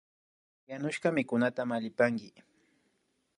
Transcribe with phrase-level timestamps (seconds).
[0.69, 2.29] Yanushka mikunata mallipanki